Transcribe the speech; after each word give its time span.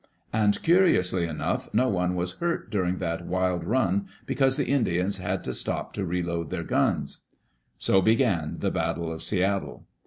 And, 0.33 0.59
curi 0.63 0.97
ously 0.97 1.27
enough, 1.27 1.71
no 1.75 1.87
one 1.87 2.15
was 2.15 2.39
hurt 2.39 2.71
during 2.71 2.97
that 2.97 3.27
wild 3.27 3.63
run 3.63 4.07
be 4.25 4.33
cause 4.33 4.57
the 4.57 4.65
Indians 4.65 5.19
had 5.19 5.43
to 5.43 5.53
stop 5.53 5.93
to 5.93 6.03
reload 6.07 6.49
their 6.49 6.63
guns. 6.63 7.19
So 7.77 8.01
began 8.01 8.57
the 8.57 8.71
battle 8.71 9.11
of 9.13 9.21
Seattle. 9.21 9.85